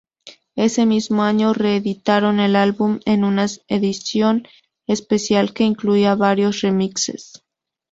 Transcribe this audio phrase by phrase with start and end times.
[0.55, 4.47] Ese mismo año reeditaron el álbum en una Edición
[4.87, 7.43] Especial que incluía varios remixes.